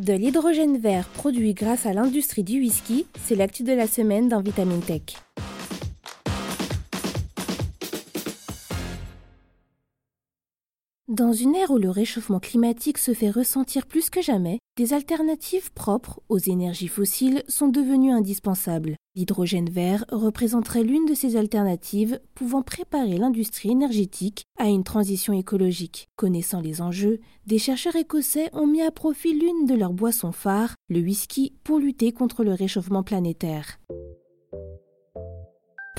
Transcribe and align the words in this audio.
De 0.00 0.14
l'hydrogène 0.14 0.78
vert 0.78 1.06
produit 1.08 1.52
grâce 1.52 1.84
à 1.84 1.92
l'industrie 1.92 2.42
du 2.42 2.58
whisky, 2.58 3.04
c'est 3.22 3.34
l'actu 3.34 3.64
de 3.64 3.74
la 3.74 3.86
semaine 3.86 4.30
dans 4.30 4.40
Vitamine 4.40 4.80
Tech. 4.80 5.02
Dans 11.10 11.32
une 11.32 11.56
ère 11.56 11.72
où 11.72 11.78
le 11.78 11.90
réchauffement 11.90 12.38
climatique 12.38 12.96
se 12.96 13.14
fait 13.14 13.30
ressentir 13.30 13.86
plus 13.86 14.10
que 14.10 14.22
jamais, 14.22 14.60
des 14.76 14.92
alternatives 14.92 15.72
propres 15.72 16.20
aux 16.28 16.38
énergies 16.38 16.86
fossiles 16.86 17.42
sont 17.48 17.66
devenues 17.66 18.12
indispensables. 18.12 18.94
L'hydrogène 19.16 19.68
vert 19.68 20.04
représenterait 20.12 20.84
l'une 20.84 21.06
de 21.06 21.14
ces 21.14 21.34
alternatives 21.34 22.20
pouvant 22.36 22.62
préparer 22.62 23.18
l'industrie 23.18 23.72
énergétique 23.72 24.44
à 24.56 24.68
une 24.68 24.84
transition 24.84 25.32
écologique. 25.32 26.06
Connaissant 26.14 26.60
les 26.60 26.80
enjeux, 26.80 27.18
des 27.44 27.58
chercheurs 27.58 27.96
écossais 27.96 28.48
ont 28.52 28.68
mis 28.68 28.82
à 28.82 28.92
profit 28.92 29.34
l'une 29.34 29.66
de 29.66 29.74
leurs 29.74 29.92
boissons 29.92 30.30
phares, 30.30 30.76
le 30.88 31.00
whisky, 31.00 31.54
pour 31.64 31.80
lutter 31.80 32.12
contre 32.12 32.44
le 32.44 32.54
réchauffement 32.54 33.02
planétaire. 33.02 33.80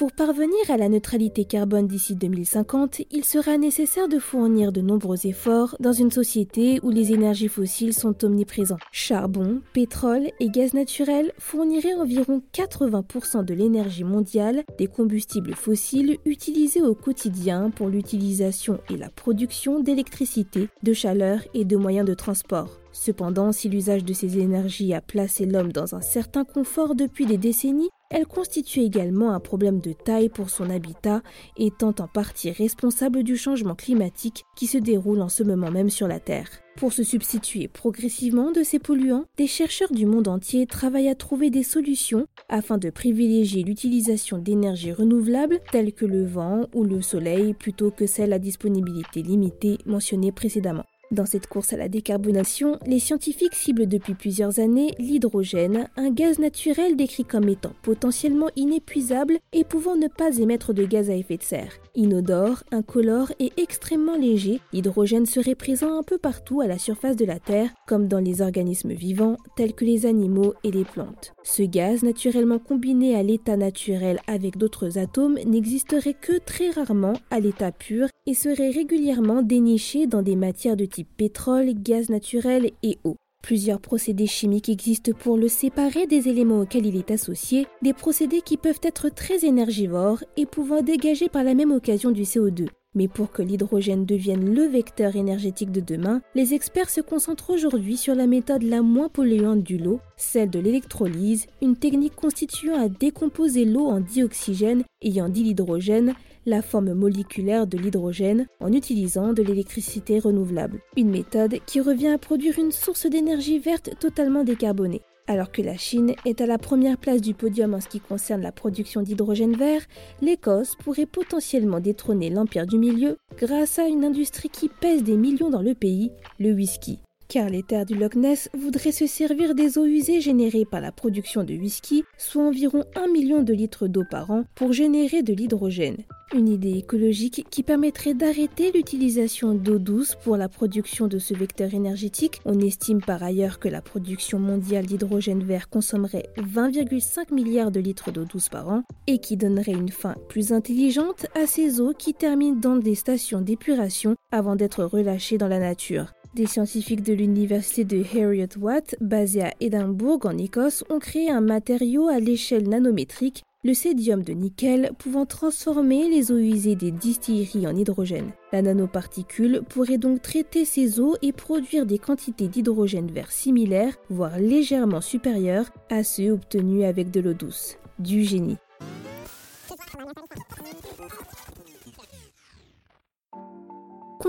Pour 0.02 0.14
parvenir 0.14 0.58
à 0.70 0.78
la 0.78 0.90
neutralité 0.90 1.46
carbone 1.46 1.86
d'ici 1.86 2.16
2050, 2.16 3.04
il 3.12 3.23
sera 3.23 3.59
nécessaire 3.59 4.08
de 4.08 4.18
fournir 4.18 4.72
de 4.72 4.82
nombreux 4.82 5.28
efforts 5.28 5.76
dans 5.80 5.94
une 5.94 6.09
société 6.09 6.80
où 6.82 6.90
les 6.90 7.14
énergies 7.14 7.50
fossiles 7.50 7.94
sont 7.94 8.26
omniprésents. 8.26 8.80
Charbon, 8.92 9.62
pétrole 9.73 10.32
et 10.40 10.50
gaz 10.50 10.73
naturel 10.73 11.32
fourniraient 11.38 11.94
environ 11.94 12.42
80% 12.52 13.45
de 13.45 13.54
l'énergie 13.54 14.04
mondiale 14.04 14.64
des 14.80 14.88
combustibles 14.88 15.54
fossiles 15.54 16.18
utilisés 16.26 16.81
au 16.81 16.95
quotidien 16.95 17.70
pour 17.70 17.88
l'utilisation 17.88 18.80
et 18.90 18.98
la 18.98 19.09
production 19.09 19.81
d'électricité, 19.81 20.70
de 20.81 20.94
chaleur 20.94 21.42
et 21.53 21.64
de 21.64 21.78
moyens 21.78 22.08
de 22.08 22.16
transport. 22.16 22.81
Cependant, 22.94 23.52
si 23.52 23.70
l'usage 23.70 24.03
de 24.03 24.14
ces 24.14 24.38
énergies 24.38 24.94
a 24.94 25.02
placé 25.02 25.45
l'homme 25.45 25.72
dans 25.72 25.95
un 25.95 26.02
certain 26.02 26.44
confort 26.44 26.95
depuis 26.95 27.25
des 27.25 27.38
décennies, 27.38 27.89
elle 28.09 28.28
constitue 28.28 28.81
également 28.81 29.31
un 29.31 29.39
problème 29.39 29.80
de 29.80 29.94
taille 29.94 30.28
pour 30.28 30.50
son 30.50 30.70
habitat, 30.70 31.22
étant 31.56 31.95
en 32.00 32.08
partie 32.08 32.52
responsable 32.52 33.23
du 33.23 33.38
changement 33.38 33.73
climatique 33.73 34.44
qui 34.58 34.67
se 34.67 34.78
déroule 34.78 35.22
en 35.22 35.30
ce 35.30 35.44
moment 35.44 35.72
même 35.72 35.89
sur 35.89 36.09
la 36.09 36.19
Terre. 36.19 36.50
Pour 36.75 36.92
se 36.92 37.03
substituer 37.03 37.69
progressivement 37.69 38.52
de 38.52 38.64
ces 38.64 38.80
polluants, 38.80 39.25
des 39.38 39.47
chercheurs 39.47 39.92
du 39.92 40.06
monde 40.06 40.28
entier 40.28 40.67
travaillent 40.67 41.09
à 41.09 41.16
trouver 41.16 41.50
des 41.50 41.64
solutions 41.64 42.25
afin 42.50 42.78
de 42.78 42.89
privilégier 42.89 43.64
l'utilisation 43.64 44.38
d'énergies 44.38 44.92
renouvelables 44.92 45.59
telles 45.72 45.94
que 45.94 46.06
le 46.06 46.25
vent 46.25 46.67
ou 46.73 46.84
le 46.84 47.02
soleil 47.02 47.53
plutôt 47.53 47.92
que 47.92 48.08
celles 48.08 48.34
à 48.34 48.39
disponibilité 48.39 49.22
limitée 49.22 49.78
mentionnées 49.86 50.34
précédemment. 50.34 50.86
Dans 51.12 51.26
cette 51.26 51.48
course 51.48 51.73
à 51.73 51.78
la 51.78 51.90
décarbonation, 51.90 52.80
les 52.86 53.00
scientifiques 53.00 53.54
ciblent 53.54 53.86
depuis 53.86 54.14
plusieurs 54.14 54.59
années 54.59 54.92
l'hydrogène, 54.98 55.90
un 55.98 56.09
gaz 56.09 56.40
naturel 56.40 56.95
décrit 56.95 57.26
comme 57.26 57.50
étant 57.50 57.73
potentiellement 57.81 58.48
inépuisable 58.56 59.38
et 59.52 59.66
pouvant 59.66 59.98
ne 59.98 60.08
pas 60.08 60.38
émettre 60.38 60.73
de 60.73 60.86
gaz 60.86 61.09
à 61.09 61.16
effet 61.16 61.36
de 61.36 61.44
serre. 61.44 61.73
Inodore, 61.95 62.64
incolore 62.72 63.34
et 63.40 63.52
extrêmement 63.58 64.16
léger, 64.16 64.62
l'hydrogène 64.72 65.26
serait 65.26 65.56
présent 65.56 66.00
un 66.00 66.03
peu 66.03 66.18
partout 66.18 66.62
à 66.62 66.68
la 66.68 66.78
surface 66.78 67.18
de 67.18 67.25
la 67.25 67.40
Terre, 67.40 67.72
comme 67.88 68.08
dans 68.08 68.20
les 68.20 68.42
organismes 68.42 68.94
vivants 68.94 69.36
tels 69.58 69.73
que 69.73 69.84
les 69.84 70.06
animaux 70.06 70.53
et 70.64 70.72
les 70.72 70.86
plantes. 70.86 71.34
Ce 71.44 71.64
gaz, 71.64 72.03
naturellement 72.03 72.59
combiné 72.59 73.18
à 73.18 73.23
l'état 73.23 73.58
naturel 73.58 74.22
avec 74.28 74.56
d'autres 74.56 74.98
atomes, 74.98 75.40
n'existerait 75.46 76.14
que 76.14 76.38
très 76.38 76.70
rarement 76.70 77.14
à 77.31 77.42
l'état 77.42 77.73
pur 77.73 78.08
et 78.25 78.34
serait 78.34 78.70
régulièrement 78.70 79.42
déniché 79.42 80.08
dans 80.08 80.22
des 80.22 80.36
matières 80.36 80.78
de 80.78 80.86
type 80.86 81.00
pétrole, 81.03 81.73
gaz 81.73 82.09
naturel 82.09 82.71
et 82.83 82.97
eau. 83.03 83.16
Plusieurs 83.41 83.81
procédés 83.81 84.27
chimiques 84.27 84.69
existent 84.69 85.13
pour 85.17 85.35
le 85.35 85.47
séparer 85.47 86.06
des 86.06 86.28
éléments 86.28 86.62
auxquels 86.62 86.85
il 86.85 86.95
est 86.95 87.12
associé, 87.12 87.67
des 87.81 87.94
procédés 87.94 88.41
qui 88.41 88.57
peuvent 88.57 88.79
être 88.84 89.09
très 89.09 89.45
énergivores 89.45 90.23
et 90.38 90.45
pouvant 90.45 90.81
dégager 90.81 91.28
par 91.28 91.44
la 91.44 91.56
même 91.56 91.72
occasion 91.72 92.11
du 92.11 92.23
CO2. 92.23 92.67
Mais 92.94 93.07
pour 93.07 93.31
que 93.31 93.41
l'hydrogène 93.41 94.06
devienne 94.06 94.53
le 94.53 94.63
vecteur 94.63 95.16
énergétique 95.16 95.72
de 95.72 95.79
demain, 95.79 96.22
les 96.35 96.53
experts 96.53 96.90
se 96.90 97.00
concentrent 97.00 97.52
aujourd'hui 97.52 97.96
sur 97.96 98.16
la 98.16 98.28
méthode 98.28 98.63
la 98.63 98.81
moins 98.81 99.07
polluante 99.07 99.63
du 99.63 99.78
lot, 99.78 100.02
celle 100.18 100.50
de 100.50 100.59
l'électrolyse, 100.59 101.47
une 101.62 101.78
technique 101.78 102.16
constituant 102.16 102.81
à 102.81 102.90
décomposer 102.90 103.63
l'eau 103.63 103.88
en 103.88 104.02
dioxygène 104.02 104.84
ayant 105.02 105.29
dit 105.29 105.44
l'hydrogène, 105.44 106.13
la 106.46 106.62
forme 106.62 106.94
moléculaire 106.94 107.68
de 107.68 107.78
l'hydrogène, 107.78 108.47
en 108.59 108.74
utilisant 108.74 109.34
de 109.34 109.44
l'électricité 109.44 110.19
renouvelable. 110.19 110.81
Une 110.97 111.12
méthode 111.12 111.59
qui 111.66 111.79
revient 111.79 112.09
à 112.09 112.18
produire 112.18 112.59
une 112.59 112.72
source 112.72 113.06
d'énergie 113.06 113.59
verte 113.59 113.91
totalement 114.00 114.44
décarbonée. 114.44 115.02
Alors 115.28 115.52
que 115.52 115.62
la 115.62 115.78
Chine 115.78 116.16
est 116.26 116.42
à 116.42 116.46
la 116.46 116.58
première 116.58 116.98
place 116.98 117.22
du 117.22 117.34
podium 117.34 117.74
en 117.74 117.82
ce 117.82 117.88
qui 117.88 118.00
concerne 118.00 118.42
la 118.42 118.52
production 118.52 119.02
d'hydrogène 119.02 119.56
vert, 119.56 119.82
l'Écosse 120.22 120.76
pourrait 120.76 121.06
potentiellement 121.06 121.80
détrôner 121.80 122.30
l'empire 122.30 122.68
du 122.68 122.78
milieu 122.78 123.18
grâce 123.38 123.80
à 123.80 123.88
une 123.88 124.04
industrie 124.04 124.50
qui 124.50 124.68
pèse 124.70 125.04
des 125.04 125.18
millions 125.18 125.50
dans 125.50 125.62
le 125.62 125.76
pays, 125.76 126.12
le 126.40 126.54
whisky 126.54 127.00
car 127.31 127.47
les 127.47 127.64
terres 127.64 127.86
du 127.86 127.96
Loch 127.96 128.16
Ness 128.16 128.50
voudraient 128.53 128.92
se 128.92 129.08
servir 129.08 129.56
des 129.56 129.78
eaux 129.78 129.86
usées 129.86 130.19
générées 130.19 130.66
par 130.66 130.81
la 130.81 130.92
production 130.92 131.46
de 131.46 131.53
whisky, 131.53 132.03
soit 132.18 132.44
environ 132.44 132.84
1 132.94 133.08
million 133.08 133.42
de 133.42 133.53
litres 133.53 133.88
d'eau 133.88 134.03
par 134.03 134.31
an, 134.31 134.44
pour 134.53 134.74
générer 134.74 135.24
de 135.24 135.31
l'hydrogène. 135.31 135.96
Une 136.36 136.50
idée 136.50 136.78
écologique 136.78 137.46
qui 137.50 137.64
permettrait 137.64 138.14
d'arrêter 138.14 138.74
l'utilisation 138.74 139.53
d'eau 139.53 139.80
douce 139.80 140.16
pour 140.25 140.36
la 140.36 140.50
production 140.50 141.08
de 141.08 141.20
ce 141.20 141.34
vecteur 141.34 141.74
énergétique. 141.74 142.41
On 142.44 142.59
estime 142.59 143.02
par 143.02 143.24
ailleurs 143.24 143.59
que 143.59 143.70
la 143.70 143.81
production 143.81 144.38
mondiale 144.38 144.86
d'hydrogène 144.86 145.44
vert 145.44 145.70
consommerait 145.70 146.28
20,5 146.38 147.34
milliards 147.34 147.72
de 147.72 147.80
litres 147.80 148.12
d'eau 148.12 148.25
douce 148.25 148.50
par 148.50 148.68
an 148.68 148.84
et 149.08 149.20
qui 149.20 149.38
donnerait 149.38 149.72
une 149.72 149.90
fin 149.90 150.16
plus 150.28 150.52
intelligente 150.52 151.28
à 151.41 151.47
ces 151.47 151.80
eaux 151.80 151.94
qui 151.97 152.14
terminent 152.14 152.59
dans 152.59 152.75
des 152.75 152.96
stations 152.96 153.40
d'épuration 153.40 154.16
avant 154.31 154.58
d'être 154.58 154.84
relâchées 154.84 155.38
dans 155.38 155.47
la 155.47 155.59
nature. 155.59 156.12
Des 156.34 156.46
scientifiques 156.46 157.03
de 157.03 157.12
l'université 157.12 157.84
de 157.84 158.02
Harriet 158.18 158.58
Watt, 158.58 158.96
basée 159.02 159.44
à 159.44 159.53
Édimbourg 159.59 160.19
en 160.24 160.38
Écosse, 160.38 160.86
ont 160.90 161.00
créé 161.00 161.30
un 161.30 161.42
matériau 161.42 162.08
à 162.08 162.22
l'échelle 162.22 162.69
nanométrique, 162.69 163.44
le 163.66 163.74
sédium 163.74 164.24
de 164.24 164.31
nickel, 164.31 164.91
pouvant 164.97 165.25
transformer 165.25 166.08
les 166.09 166.31
eaux 166.31 166.38
usées 166.38 166.78
des 166.78 166.91
distilleries 166.91 167.68
en 167.68 167.75
hydrogène. 167.75 168.31
La 168.53 168.62
nanoparticule 168.62 169.62
pourrait 169.68 169.97
donc 169.97 170.22
traiter 170.22 170.64
ces 170.64 171.02
eaux 171.02 171.18
et 171.22 171.34
produire 171.34 171.86
des 171.86 172.00
quantités 172.00 172.47
d'hydrogène 172.47 173.12
vert 173.12 173.31
similaires, 173.31 173.97
voire 174.09 174.40
légèrement 174.40 175.02
supérieures 175.02 175.70
à 175.90 176.06
ceux 176.06 176.31
obtenus 176.31 176.86
avec 176.86 177.12
de 177.12 177.20
l'eau 177.20 177.34
douce. 177.34 177.78
Du 178.00 178.24
génie. 178.24 178.58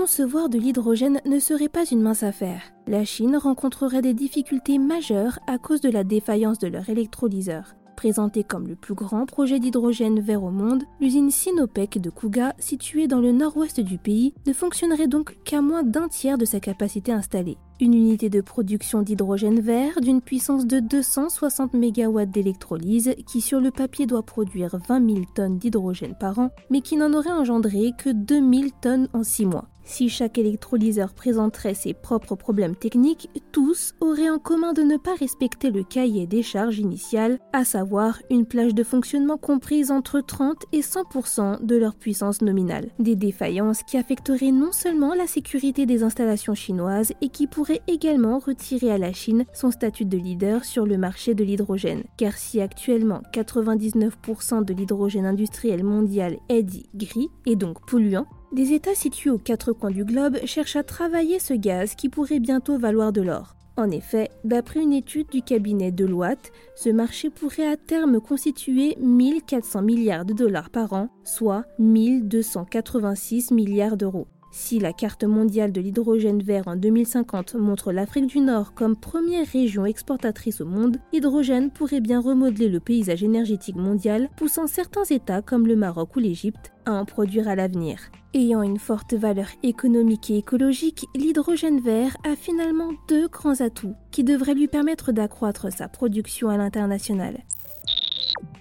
Concevoir 0.03 0.49
de 0.49 0.57
l'hydrogène 0.57 1.21
ne 1.25 1.39
serait 1.39 1.69
pas 1.69 1.85
une 1.85 2.01
mince 2.01 2.23
affaire. 2.23 2.61
La 2.87 3.05
Chine 3.05 3.37
rencontrerait 3.37 4.01
des 4.01 4.13
difficultés 4.13 4.77
majeures 4.77 5.39
à 5.47 5.57
cause 5.57 5.79
de 5.79 5.89
la 5.89 6.03
défaillance 6.03 6.59
de 6.59 6.67
leur 6.67 6.89
électrolyseur. 6.89 7.73
Présentée 7.95 8.43
comme 8.43 8.67
le 8.67 8.75
plus 8.75 8.95
grand 8.95 9.25
projet 9.25 9.59
d'hydrogène 9.59 10.19
vert 10.19 10.43
au 10.43 10.49
monde, 10.49 10.83
l'usine 10.99 11.31
Sinopec 11.31 12.01
de 12.01 12.09
Kuga, 12.09 12.53
située 12.59 13.07
dans 13.07 13.21
le 13.21 13.31
nord-ouest 13.31 13.79
du 13.79 13.97
pays, 13.97 14.33
ne 14.45 14.51
fonctionnerait 14.51 15.07
donc 15.07 15.37
qu'à 15.45 15.61
moins 15.61 15.83
d'un 15.83 16.09
tiers 16.09 16.37
de 16.37 16.43
sa 16.43 16.59
capacité 16.59 17.13
installée. 17.13 17.57
Une 17.79 17.93
unité 17.93 18.29
de 18.29 18.41
production 18.41 19.03
d'hydrogène 19.03 19.61
vert 19.61 20.01
d'une 20.01 20.21
puissance 20.21 20.67
de 20.67 20.81
260 20.81 21.75
MW 21.75 22.25
d'électrolyse 22.25 23.15
qui 23.25 23.39
sur 23.39 23.61
le 23.61 23.71
papier 23.71 24.05
doit 24.05 24.23
produire 24.23 24.77
20 24.85 25.09
000 25.09 25.25
tonnes 25.33 25.59
d'hydrogène 25.59 26.15
par 26.19 26.39
an, 26.39 26.49
mais 26.69 26.81
qui 26.81 26.97
n'en 26.97 27.13
aurait 27.13 27.31
engendré 27.31 27.93
que 27.97 28.09
2000 28.09 28.73
tonnes 28.81 29.07
en 29.13 29.23
6 29.23 29.45
mois. 29.45 29.69
Si 29.85 30.07
chaque 30.07 30.37
électrolyseur 30.37 31.13
présenterait 31.13 31.73
ses 31.73 31.93
propres 31.93 32.35
problèmes 32.35 32.75
techniques, 32.75 33.29
tous 33.51 33.93
auraient 33.99 34.29
en 34.29 34.39
commun 34.39 34.73
de 34.73 34.81
ne 34.81 34.97
pas 34.97 35.13
respecter 35.15 35.71
le 35.71 35.83
cahier 35.83 36.25
des 36.25 36.41
charges 36.41 36.79
initial, 36.79 37.37
à 37.51 37.65
savoir 37.65 38.19
une 38.29 38.45
plage 38.45 38.73
de 38.73 38.83
fonctionnement 38.83 39.37
comprise 39.37 39.91
entre 39.91 40.21
30 40.21 40.63
et 40.71 40.79
100% 40.79 41.65
de 41.65 41.75
leur 41.75 41.95
puissance 41.95 42.41
nominale. 42.41 42.89
Des 42.99 43.15
défaillances 43.15 43.83
qui 43.83 43.97
affecteraient 43.97 44.51
non 44.51 44.71
seulement 44.71 45.13
la 45.13 45.27
sécurité 45.27 45.85
des 45.85 46.03
installations 46.03 46.55
chinoises 46.55 47.11
et 47.21 47.29
qui 47.29 47.47
pourraient 47.47 47.81
également 47.87 48.39
retirer 48.39 48.91
à 48.91 48.97
la 48.97 49.13
Chine 49.13 49.45
son 49.53 49.71
statut 49.71 50.05
de 50.05 50.17
leader 50.17 50.63
sur 50.63 50.85
le 50.85 50.97
marché 50.97 51.35
de 51.35 51.43
l'hydrogène. 51.43 52.03
Car 52.17 52.33
si 52.33 52.61
actuellement 52.61 53.21
99% 53.33 54.63
de 54.63 54.73
l'hydrogène 54.73 55.25
industriel 55.25 55.83
mondial 55.83 56.37
est 56.49 56.63
dit 56.63 56.89
gris 56.95 57.29
et 57.45 57.55
donc 57.55 57.85
polluant, 57.85 58.25
des 58.53 58.73
États 58.73 58.95
situés 58.95 59.29
aux 59.29 59.37
quatre 59.37 59.73
coins 59.73 59.91
du 59.91 60.05
globe 60.05 60.37
cherchent 60.45 60.75
à 60.75 60.83
travailler 60.83 61.39
ce 61.39 61.53
gaz 61.53 61.95
qui 61.95 62.09
pourrait 62.09 62.39
bientôt 62.39 62.77
valoir 62.77 63.11
de 63.11 63.21
l'or. 63.21 63.55
En 63.75 63.89
effet, 63.89 64.29
d'après 64.43 64.81
une 64.81 64.93
étude 64.93 65.29
du 65.29 65.41
cabinet 65.41 65.91
Deloitte, 65.91 66.51
ce 66.75 66.89
marché 66.89 67.31
pourrait 67.31 67.67
à 67.67 67.75
terme 67.75 68.21
constituer 68.21 68.95
1400 68.99 69.81
milliards 69.81 70.25
de 70.25 70.33
dollars 70.33 70.69
par 70.69 70.93
an, 70.93 71.09
soit 71.23 71.65
1286 71.79 73.51
milliards 73.51 73.97
d'euros. 73.97 74.27
Si 74.55 74.77
la 74.77 74.93
carte 74.93 75.23
mondiale 75.23 75.71
de 75.71 75.81
l'hydrogène 75.81 76.43
vert 76.43 76.67
en 76.67 76.75
2050 76.75 77.55
montre 77.55 77.91
l'Afrique 77.91 78.27
du 78.27 78.39
Nord 78.39 78.75
comme 78.75 78.95
première 78.95 79.47
région 79.47 79.83
exportatrice 79.87 80.61
au 80.61 80.65
monde, 80.65 80.97
l'hydrogène 81.11 81.71
pourrait 81.71 82.01
bien 82.01 82.21
remodeler 82.21 82.69
le 82.69 82.79
paysage 82.79 83.23
énergétique 83.23 83.75
mondial, 83.75 84.29
poussant 84.37 84.67
certains 84.67 85.05
États 85.05 85.41
comme 85.41 85.65
le 85.65 85.75
Maroc 85.75 86.15
ou 86.15 86.19
l'Égypte 86.19 86.71
à 86.85 86.93
en 86.93 87.03
produire 87.03 87.47
à 87.47 87.55
l'avenir. 87.55 87.97
Ayant 88.35 88.61
une 88.61 88.77
forte 88.77 89.15
valeur 89.15 89.47
économique 89.63 90.29
et 90.29 90.37
écologique, 90.37 91.07
l'hydrogène 91.15 91.79
vert 91.79 92.15
a 92.23 92.35
finalement 92.35 92.91
deux 93.07 93.29
grands 93.29 93.59
atouts 93.59 93.95
qui 94.11 94.23
devraient 94.23 94.53
lui 94.53 94.67
permettre 94.67 95.11
d'accroître 95.11 95.73
sa 95.73 95.87
production 95.87 96.49
à 96.49 96.57
l'international. 96.57 97.43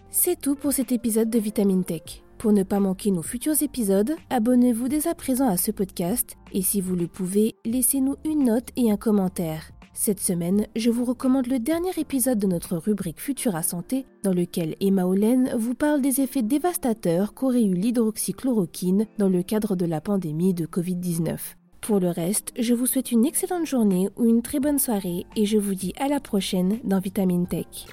C'est 0.08 0.40
tout 0.40 0.54
pour 0.54 0.72
cet 0.72 0.90
épisode 0.90 1.28
de 1.28 1.38
Vitamine 1.38 1.84
Tech. 1.84 2.22
Pour 2.42 2.52
ne 2.52 2.64
pas 2.64 2.80
manquer 2.80 3.12
nos 3.12 3.22
futurs 3.22 3.62
épisodes, 3.62 4.16
abonnez-vous 4.28 4.88
dès 4.88 5.06
à 5.06 5.14
présent 5.14 5.46
à 5.46 5.56
ce 5.56 5.70
podcast 5.70 6.34
et 6.52 6.60
si 6.60 6.80
vous 6.80 6.96
le 6.96 7.06
pouvez, 7.06 7.54
laissez-nous 7.64 8.16
une 8.24 8.46
note 8.46 8.70
et 8.74 8.90
un 8.90 8.96
commentaire. 8.96 9.70
Cette 9.94 10.18
semaine, 10.18 10.66
je 10.74 10.90
vous 10.90 11.04
recommande 11.04 11.46
le 11.46 11.60
dernier 11.60 11.92
épisode 11.98 12.40
de 12.40 12.48
notre 12.48 12.78
rubrique 12.78 13.20
Futura 13.20 13.62
Santé, 13.62 14.06
dans 14.24 14.34
lequel 14.34 14.74
Emma 14.80 15.06
Olen 15.06 15.54
vous 15.56 15.74
parle 15.74 16.02
des 16.02 16.20
effets 16.20 16.42
dévastateurs 16.42 17.32
qu'aurait 17.32 17.62
eu 17.62 17.74
l'hydroxychloroquine 17.74 19.06
dans 19.18 19.28
le 19.28 19.44
cadre 19.44 19.76
de 19.76 19.86
la 19.86 20.00
pandémie 20.00 20.52
de 20.52 20.66
Covid-19. 20.66 21.38
Pour 21.80 22.00
le 22.00 22.10
reste, 22.10 22.52
je 22.58 22.74
vous 22.74 22.86
souhaite 22.86 23.12
une 23.12 23.24
excellente 23.24 23.66
journée 23.66 24.08
ou 24.16 24.24
une 24.24 24.42
très 24.42 24.58
bonne 24.58 24.80
soirée 24.80 25.26
et 25.36 25.46
je 25.46 25.58
vous 25.58 25.76
dis 25.76 25.92
à 25.96 26.08
la 26.08 26.18
prochaine 26.18 26.80
dans 26.82 26.98
Vitamine 26.98 27.46
Tech. 27.46 27.86